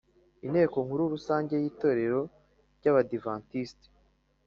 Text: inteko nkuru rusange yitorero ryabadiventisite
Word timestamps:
inteko 0.45 0.77
nkuru 0.85 1.03
rusange 1.13 1.53
yitorero 1.63 2.21
ryabadiventisite 2.77 3.87